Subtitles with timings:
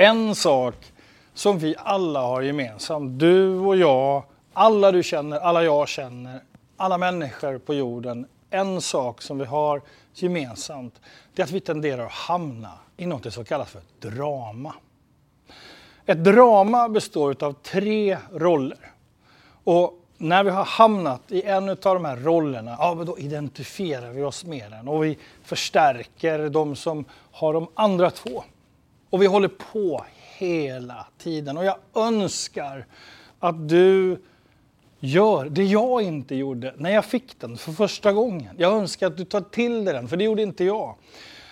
[0.00, 0.92] En sak
[1.34, 6.40] som vi alla har gemensamt, du och jag, alla du känner, alla jag känner,
[6.76, 8.26] alla människor på jorden.
[8.50, 9.82] En sak som vi har
[10.14, 11.00] gemensamt,
[11.34, 14.74] det är att vi tenderar att hamna i något som kallas för drama.
[16.06, 18.92] Ett drama består av tre roller.
[19.64, 24.22] Och när vi har hamnat i en av de här rollerna, ja, då identifierar vi
[24.22, 28.44] oss med den och vi förstärker de som har de andra två.
[29.10, 30.04] Och vi håller på
[30.38, 31.56] hela tiden.
[31.56, 32.86] Och jag önskar
[33.38, 34.18] att du
[35.00, 38.54] gör det jag inte gjorde när jag fick den för första gången.
[38.56, 40.94] Jag önskar att du tar till dig den, för det gjorde inte jag.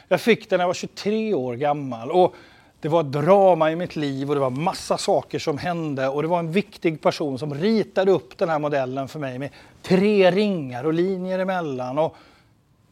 [0.09, 2.11] Jag fick den när jag var 23 år gammal.
[2.11, 2.35] Och
[2.81, 6.29] det var drama i mitt liv och det var massa saker som hände och det
[6.29, 9.51] var en viktig person som ritade upp den här modellen för mig med
[9.83, 11.99] tre ringar och linjer emellan.
[11.99, 12.17] Och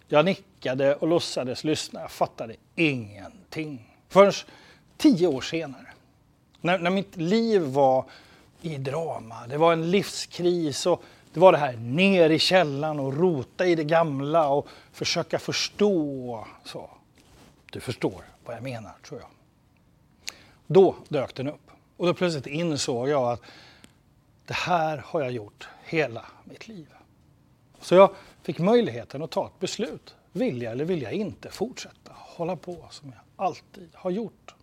[0.09, 2.01] jag nickade och låtsades lyssna.
[2.01, 3.96] Jag fattade ingenting.
[4.17, 4.33] Förrän
[4.97, 5.87] tio år senare,
[6.61, 8.05] när, när mitt liv var
[8.63, 13.17] i drama, det var en livskris och det var det här ner i källan och
[13.17, 16.47] rota i det gamla och försöka förstå.
[16.65, 16.91] Så.
[17.73, 19.29] Du förstår vad jag menar, tror jag.
[20.67, 23.43] Då dök den upp och då plötsligt insåg jag att
[24.47, 26.87] det här har jag gjort hela mitt liv.
[27.81, 28.11] Så jag
[28.43, 30.15] fick möjligheten att ta ett beslut.
[30.33, 34.55] Vill jag eller vill jag inte fortsätta hålla på som jag alltid har gjort?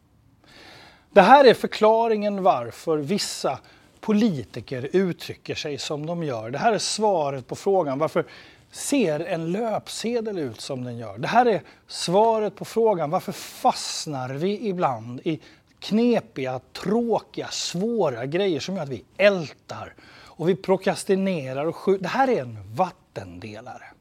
[1.10, 3.60] Det här är förklaringen varför vissa
[4.00, 6.50] politiker uttrycker sig som de gör.
[6.50, 8.26] Det här är svaret på frågan varför
[8.72, 11.18] ser en löpsedel ut som den gör?
[11.18, 15.40] Det här är svaret på frågan varför fastnar vi ibland i
[15.80, 19.94] knepiga, tråkiga, svåra grejer som gör att vi ältar
[20.36, 22.04] och vi prokrastinerar och skjuter.
[22.04, 23.93] Det här är en vattendelare.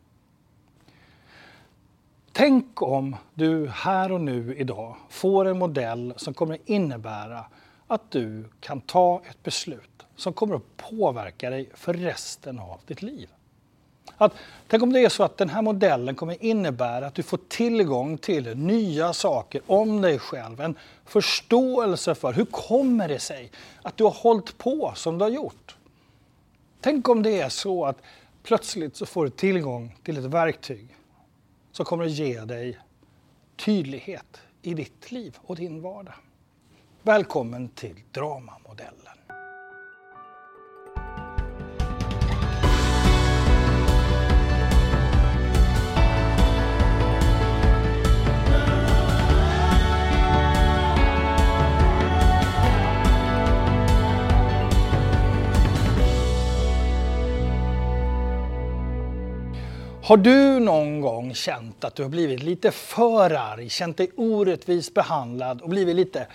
[2.34, 7.44] Tänk om du här och nu idag får en modell som kommer innebära
[7.86, 13.02] att du kan ta ett beslut som kommer att påverka dig för resten av ditt
[13.02, 13.28] liv.
[14.16, 14.32] Att,
[14.68, 18.18] tänk om det är så att den här modellen kommer innebära att du får tillgång
[18.18, 20.60] till nya saker om dig själv.
[20.60, 23.50] En förståelse för hur kommer det sig
[23.82, 25.76] att du har hållit på som du har gjort.
[26.80, 27.98] Tänk om det är så att
[28.42, 30.96] plötsligt så får du tillgång till ett verktyg
[31.72, 32.78] som kommer att ge dig
[33.56, 36.14] tydlighet i ditt liv och din vardag.
[37.02, 39.21] Välkommen till Dramamodellen.
[60.04, 64.94] Har du någon gång känt att du har blivit lite för arg, känt dig orättvist
[64.94, 66.26] behandlad och blivit lite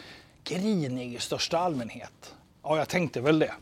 [0.43, 2.35] grinig i största allmänhet?
[2.63, 3.53] Ja, jag tänkte väl det.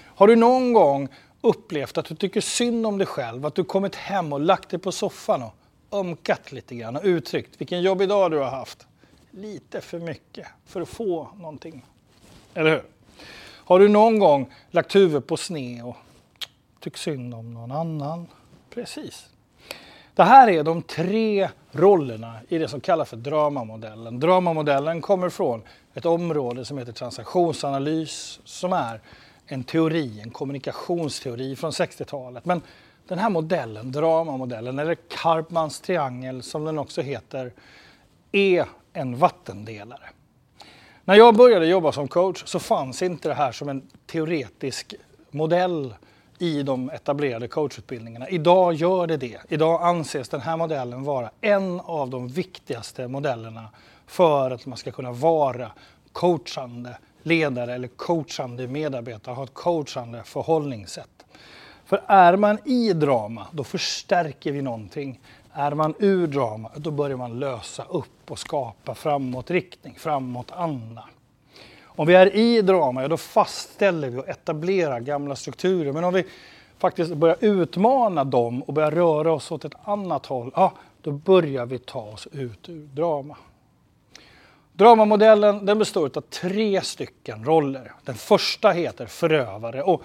[0.00, 1.08] Har du någon gång
[1.40, 4.78] upplevt att du tycker synd om dig själv, att du kommit hem och lagt dig
[4.78, 5.54] på soffan och
[5.92, 8.86] ömkat lite grann och uttryckt vilken jobbig dag du har haft?
[9.30, 11.84] Lite för mycket för att få någonting.
[12.54, 12.82] Eller hur?
[13.44, 15.96] Har du någon gång lagt huvudet på sne och
[16.80, 18.26] tyckt synd om någon annan?
[18.70, 19.28] Precis.
[20.14, 24.20] Det här är de tre rollerna i det som kallas för dramamodellen.
[24.20, 25.62] Dramamodellen kommer från
[25.94, 29.00] ett område som heter transaktionsanalys som är
[29.46, 32.44] en teori, en kommunikationsteori från 60-talet.
[32.44, 32.62] Men
[33.08, 37.52] den här modellen, dramamodellen, eller Karpmans triangel som den också heter,
[38.32, 40.10] är en vattendelare.
[41.04, 44.94] När jag började jobba som coach så fanns inte det här som en teoretisk
[45.30, 45.94] modell
[46.38, 48.28] i de etablerade coachutbildningarna.
[48.28, 49.38] Idag gör det det.
[49.48, 53.68] Idag anses den här modellen vara en av de viktigaste modellerna
[54.06, 55.70] för att man ska kunna vara
[56.12, 61.24] coachande ledare eller coachande medarbetare, ha ett coachande förhållningssätt.
[61.84, 65.20] För är man i drama, då förstärker vi någonting.
[65.52, 71.04] Är man ur drama, då börjar man lösa upp och skapa framåtriktning, framåtanda.
[71.96, 75.92] Om vi är i drama, ja, då fastställer vi och etablerar gamla strukturer.
[75.92, 76.24] Men om vi
[76.78, 81.66] faktiskt börjar utmana dem och börjar röra oss åt ett annat håll, ja, då börjar
[81.66, 83.36] vi ta oss ut ur drama.
[84.72, 87.92] Dramamodellen den består av tre stycken roller.
[88.04, 89.82] Den första heter förövare.
[89.82, 90.02] Och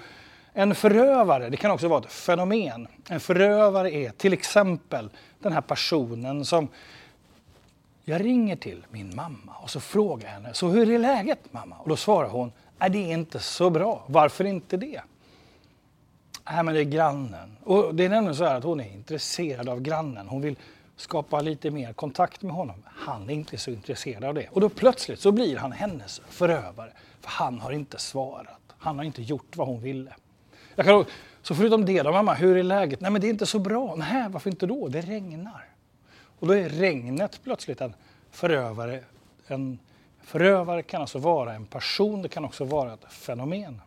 [0.53, 2.87] en förövare det kan också vara ett fenomen.
[3.09, 5.09] En förövare är till exempel
[5.39, 6.67] den här personen som
[8.09, 11.75] jag ringer till min mamma och så frågar jag henne, så hur är läget mamma?
[11.79, 14.03] Och då svarar hon, är det är inte så bra.
[14.07, 15.01] Varför inte det?
[16.51, 17.57] Nej, men det är grannen.
[17.63, 20.27] Och det är nämligen så här att hon är intresserad av grannen.
[20.27, 20.55] Hon vill
[20.95, 22.83] skapa lite mer kontakt med honom.
[22.85, 24.47] Han är inte så intresserad av det.
[24.51, 26.91] Och då plötsligt så blir han hennes förövare.
[27.21, 28.61] För han har inte svarat.
[28.77, 30.15] Han har inte gjort vad hon ville.
[30.75, 31.05] Jag kan,
[31.41, 33.01] så förutom det då, mamma, hur är läget?
[33.01, 33.95] Nej men det är inte så bra.
[33.95, 34.87] Nej, varför inte då?
[34.87, 35.65] Det regnar.
[36.39, 37.93] Och då är regnet plötsligt en
[38.31, 39.03] förövare.
[39.47, 39.79] En
[40.23, 43.81] förövare kan alltså vara en person, det kan också vara ett fenomen.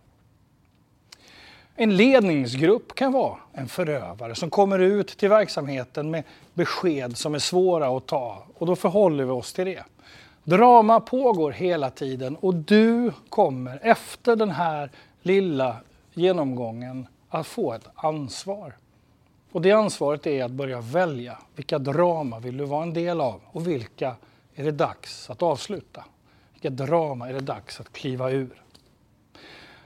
[1.77, 7.39] En ledningsgrupp kan vara en förövare som kommer ut till verksamheten med besked som är
[7.39, 9.85] svåra att ta och då förhåller vi oss till det.
[10.45, 14.91] Drama pågår hela tiden och du kommer efter den här
[15.23, 15.77] lilla
[16.13, 18.75] genomgången att få ett ansvar.
[19.53, 23.41] Och det ansvaret är att börja välja vilka drama vill du vara en del av
[23.47, 24.17] och vilka
[24.55, 26.05] är det dags att avsluta.
[26.53, 28.63] Vilka drama är det dags att kliva ur.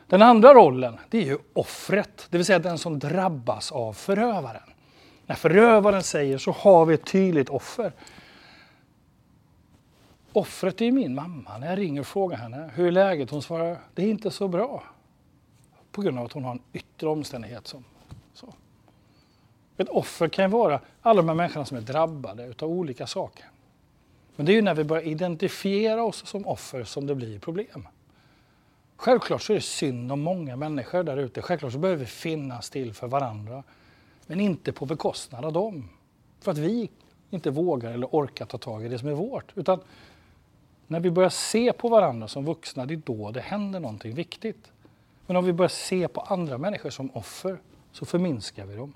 [0.06, 4.62] Den andra rollen, det är ju offret, det vill säga den som drabbas av förövaren.
[5.26, 7.92] När förövaren säger så har vi ett tydligt offer.
[10.32, 11.58] Offret är min mamma.
[11.58, 14.48] När jag ringer och frågar henne hur är läget, hon svarar det är inte så
[14.48, 14.84] bra.
[15.92, 17.66] På grund av att hon har en yttre omständighet.
[17.66, 17.84] Som.
[19.76, 23.44] Ett offer kan ju vara alla de här människorna som är drabbade av olika saker.
[24.36, 27.88] Men det är ju när vi börjar identifiera oss som offer som det blir problem.
[28.96, 31.42] Självklart så är det synd om många människor där ute.
[31.42, 33.62] Självklart så behöver vi finnas till för varandra.
[34.26, 35.88] Men inte på bekostnad av dem.
[36.40, 36.90] För att vi
[37.30, 39.52] inte vågar eller orkar ta tag i det som är vårt.
[39.54, 39.80] Utan
[40.86, 44.72] när vi börjar se på varandra som vuxna, det är då det händer någonting viktigt.
[45.26, 47.58] Men om vi börjar se på andra människor som offer
[47.92, 48.92] så förminskar vi dem.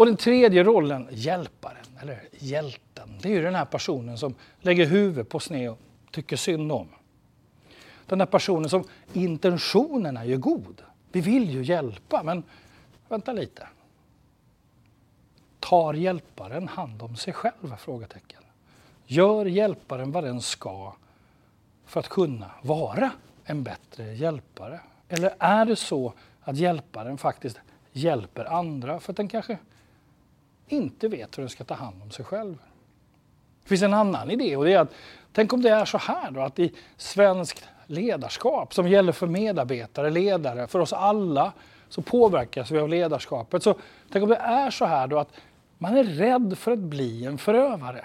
[0.00, 4.86] Och den tredje rollen, hjälparen eller hjälten, det är ju den här personen som lägger
[4.86, 5.78] huvudet på sned och
[6.10, 6.88] tycker synd om.
[8.06, 10.82] Den där personen som intentionen är ju god.
[11.12, 12.42] Vi vill ju hjälpa, men
[13.08, 13.68] vänta lite.
[15.58, 17.76] Tar hjälparen hand om sig själv?
[17.78, 18.42] Frågetecken.
[19.06, 20.94] Gör hjälparen vad den ska
[21.86, 23.10] för att kunna vara
[23.44, 24.80] en bättre hjälpare?
[25.08, 27.60] Eller är det så att hjälparen faktiskt
[27.92, 29.58] hjälper andra för att den kanske
[30.72, 32.58] inte vet hur den ska ta hand om sig själv?
[33.62, 34.94] Det finns en annan idé och det är att
[35.32, 40.10] tänk om det är så här då att i svenskt ledarskap som gäller för medarbetare,
[40.10, 41.52] ledare, för oss alla
[41.88, 43.62] så påverkas vi av ledarskapet.
[43.62, 43.74] Så
[44.12, 45.32] tänk om det är så här då att
[45.78, 48.04] man är rädd för att bli en förövare.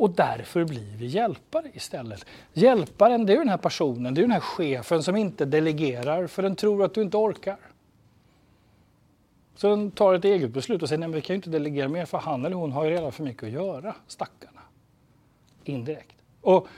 [0.00, 2.26] Och därför blir vi hjälpare istället.
[2.52, 6.42] Hjälparen, det är den här personen, det är den här chefen som inte delegerar för
[6.42, 7.56] den tror att du inte orkar.
[9.54, 11.88] Så den tar ett eget beslut och säger, nej men vi kan ju inte delegera
[11.88, 14.60] mer för han eller hon har ju redan för mycket att göra, stackarna.
[15.64, 16.16] Indirekt.
[16.40, 16.68] Och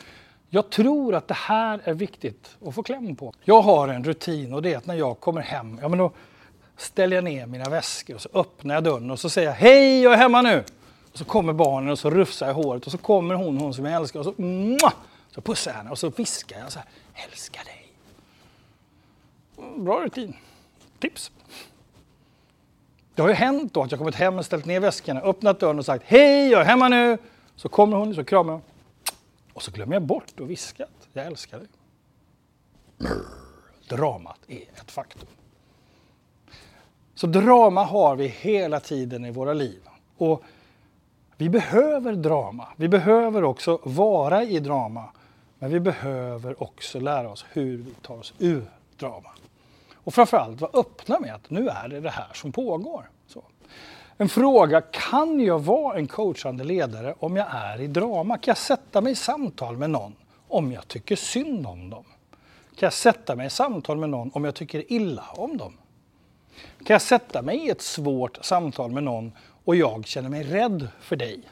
[0.50, 3.34] jag tror att det här är viktigt att få kläm på.
[3.44, 6.12] Jag har en rutin och det är att när jag kommer hem, ja men då
[6.76, 10.02] ställer jag ner mina väskor och så öppnar jag dörren och så säger jag hej
[10.02, 10.64] jag är hemma nu.
[11.12, 13.84] Och så kommer barnen och så rufsar jag håret och så kommer hon, hon som
[13.84, 14.92] jag älskar och så, mwah,
[15.30, 16.88] så pussar jag henne och så viskar jag så här,
[17.28, 17.92] älskar dig.
[19.76, 20.36] Bra rutin.
[20.98, 21.30] Tips.
[23.14, 25.78] Det har ju hänt då att jag kommit hem och ställt ner väskorna, öppnat dörren
[25.78, 27.18] och sagt hej jag är hemma nu.
[27.56, 28.62] Så kommer hon så kramar hon.
[29.52, 31.68] Och så glömmer jag bort att viska att jag älskar dig.
[33.88, 35.28] Dramat är ett faktum.
[37.14, 39.80] Så drama har vi hela tiden i våra liv.
[40.16, 40.42] Och
[41.36, 42.68] vi behöver drama.
[42.76, 45.04] Vi behöver också vara i drama.
[45.58, 48.64] Men vi behöver också lära oss hur vi tar oss ur
[48.96, 49.30] drama.
[50.04, 53.10] Och framförallt vara öppna med att nu är det det här som pågår.
[53.26, 53.44] Så.
[54.16, 58.38] En fråga, kan jag vara en coachande ledare om jag är i drama?
[58.38, 60.14] Kan jag sätta mig i samtal med någon
[60.48, 62.04] om jag tycker synd om dem?
[62.76, 65.76] Kan jag sätta mig i samtal med någon om jag tycker illa om dem?
[66.78, 69.32] Kan jag sätta mig i ett svårt samtal med någon
[69.64, 71.48] och jag känner mig rädd för dig?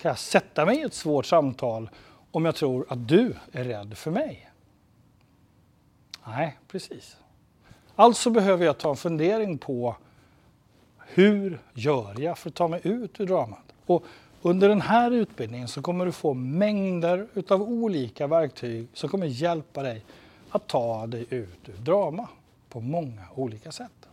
[0.00, 1.90] Kan jag sätta mig i ett svårt samtal
[2.30, 4.50] om jag tror att du är rädd för mig?
[6.26, 7.16] Nej, precis.
[7.96, 9.96] Alltså behöver jag ta en fundering på
[10.98, 13.72] hur gör jag för att ta mig ut ur dramat?
[13.86, 14.04] Och
[14.42, 19.82] under den här utbildningen så kommer du få mängder av olika verktyg som kommer hjälpa
[19.82, 20.04] dig
[20.50, 22.28] att ta dig ut ur drama
[22.68, 24.08] på många olika sätt.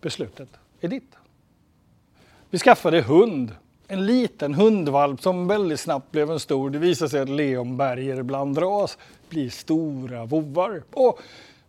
[0.00, 0.48] Beslutet
[0.80, 1.16] är ditt.
[2.50, 3.52] Vi skaffade hund,
[3.88, 6.70] en liten hundvalp som väldigt snabbt blev en stor.
[6.70, 8.98] Det visade sig att leonberger bland ras
[9.28, 10.82] blir stora vovvar.
[10.92, 11.20] Och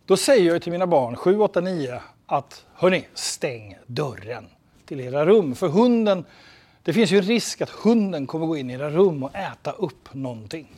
[0.06, 4.46] då säger jag till mina barn, 7, 8, 9, att hörni, stäng dörren
[4.86, 5.54] till era rum.
[5.54, 6.24] För hunden,
[6.82, 9.72] det finns ju en risk att hunden kommer gå in i era rum och äta
[9.72, 10.68] upp någonting.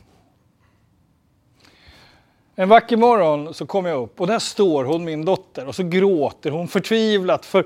[2.55, 5.83] En vacker morgon så kommer jag upp och där står hon, min dotter, och så
[5.83, 7.65] gråter hon förtvivlat för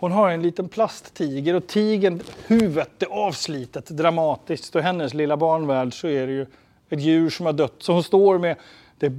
[0.00, 5.36] Hon har en liten plasttiger och tigern, huvudet är avslitet dramatiskt och i hennes lilla
[5.36, 6.46] barnvärld så är det ju
[6.88, 7.74] ett djur som har dött.
[7.78, 8.56] Så hon står med
[8.98, 9.12] det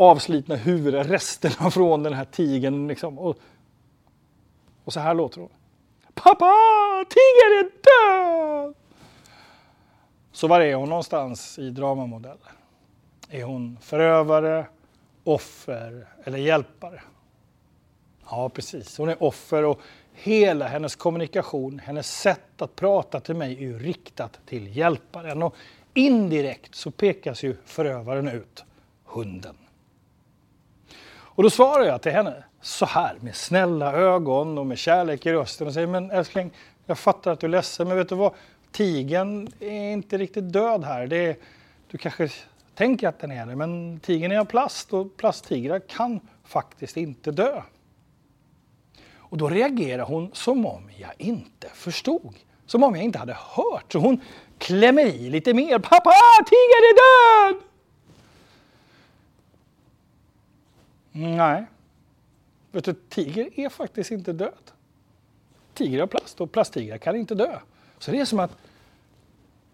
[0.00, 2.88] avslitna huvudet, resterna från den här tigern.
[2.88, 3.18] Liksom.
[3.18, 3.38] Och,
[4.84, 5.50] och så här låter hon.
[6.14, 6.54] Pappa,
[7.08, 8.74] tigern är död!
[10.32, 12.38] Så var är hon någonstans i dramamodellen?
[13.28, 14.66] Är hon förövare,
[15.24, 17.02] offer eller hjälpare?
[18.30, 18.98] Ja, precis.
[18.98, 19.80] Hon är offer och
[20.12, 25.42] hela hennes kommunikation, hennes sätt att prata till mig är ju riktat till hjälparen.
[25.42, 25.54] Och
[25.94, 28.64] indirekt så pekas ju förövaren ut,
[29.04, 29.56] hunden.
[31.40, 35.32] Och då svarar jag till henne så här med snälla ögon och med kärlek i
[35.32, 36.50] rösten och säger men älskling,
[36.86, 38.32] jag fattar att du är ledsen men vet du vad?
[38.72, 41.06] Tigen är inte riktigt död här.
[41.06, 41.36] Det är,
[41.90, 42.30] du kanske
[42.74, 47.30] tänker att den är det men tigen är av plast och plasttigrar kan faktiskt inte
[47.30, 47.62] dö.
[49.16, 52.34] Och då reagerar hon som om jag inte förstod.
[52.66, 53.92] Som om jag inte hade hört.
[53.92, 54.20] Så hon
[54.58, 55.78] klämmer i lite mer.
[55.78, 56.12] Pappa,
[56.46, 57.69] tigern är död!
[61.12, 61.66] Nej.
[62.72, 64.70] Vet du, tiger är faktiskt inte död.
[65.74, 67.58] Tiger har plast och plasttigrar kan inte dö.
[67.98, 68.56] Så det är som att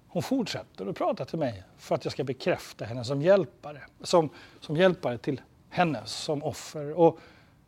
[0.08, 3.82] hon fortsätter att prata till mig för att jag ska bekräfta henne som hjälpare.
[4.00, 6.92] Som, som hjälpare till henne som offer.
[6.92, 7.18] Och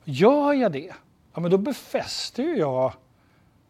[0.05, 0.95] gör jag det,
[1.35, 2.93] ja, men då befäster ju jag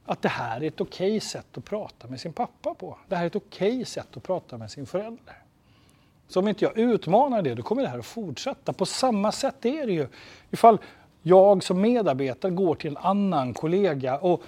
[0.04, 2.98] att det här är ett okej sätt att prata med sin pappa på.
[3.08, 5.42] Det här är ett okej sätt att prata med sin förälder.
[6.28, 8.72] Så om inte jag utmanar det, då kommer det här att fortsätta.
[8.72, 10.08] På samma sätt är det ju
[10.50, 10.78] ifall
[11.22, 14.42] jag som medarbetare går till en annan kollega och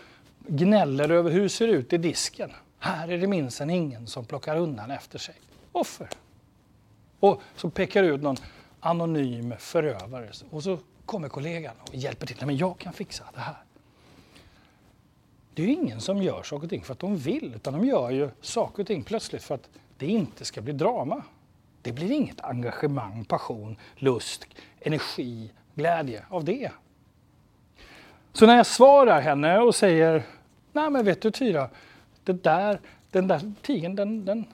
[0.46, 2.50] gnäller över hur det ser ut i disken.
[2.78, 5.34] Här är det minsann ingen som plockar undan efter sig.
[5.72, 6.08] Offer.
[7.20, 8.36] Och så pekar ut någon
[8.80, 12.46] anonym förövare och så kommer kollegan och hjälper till.
[12.46, 13.56] Men jag kan fixa det här.
[15.54, 17.84] Det är ju ingen som gör saker och ting för att de vill, utan de
[17.84, 19.68] gör ju saker och ting plötsligt för att
[19.98, 21.22] det inte ska bli drama.
[21.82, 24.46] Det blir inget engagemang, passion, lust,
[24.80, 26.70] energi, glädje av det.
[28.32, 30.22] Så när jag svarar henne och säger,
[30.72, 31.68] nej men vet du Tyra,
[32.24, 34.44] det där, den där tigern den, den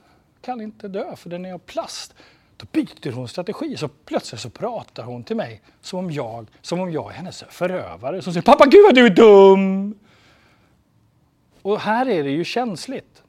[0.41, 2.15] kan inte dö för den är av plast.
[2.57, 6.81] Då byter hon strategi, så plötsligt så pratar hon till mig som om jag, som
[6.81, 8.23] om jag är hennes förövare.
[8.23, 9.99] Som säger pappa gud vad du är dum!
[11.63, 13.23] Och här är det ju känsligt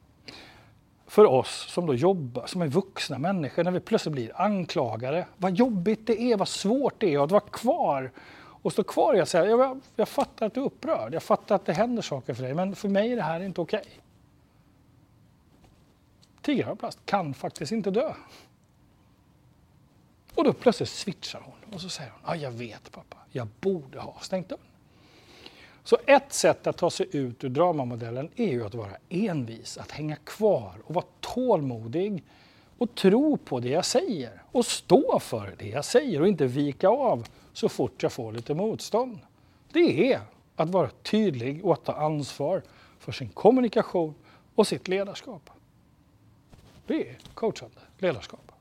[1.08, 5.26] för oss som då jobbar, som är vuxna människor, när vi plötsligt blir anklagade.
[5.36, 8.12] Vad jobbigt det är, vad svårt det är att vara kvar
[8.62, 11.54] och stå kvar i att säga, jag, jag fattar att du är upprörd, jag fattar
[11.54, 13.80] att det händer saker för dig, men för mig är det här inte okej.
[13.80, 13.92] Okay.
[16.42, 18.14] Tigrar av plast kan faktiskt inte dö.
[20.34, 24.00] Och då plötsligt switchar hon och så säger hon, ja jag vet pappa, jag borde
[24.00, 24.62] ha stängt dörren.
[25.88, 29.90] Så ett sätt att ta sig ut ur dramamodellen är ju att vara envis, att
[29.90, 32.24] hänga kvar och vara tålmodig
[32.78, 36.88] och tro på det jag säger och stå för det jag säger och inte vika
[36.88, 39.18] av så fort jag får lite motstånd.
[39.72, 40.20] Det är
[40.56, 42.62] att vara tydlig och att ta ansvar
[42.98, 44.14] för sin kommunikation
[44.54, 45.50] och sitt ledarskap.
[46.86, 48.52] Det är coachande ledarskap.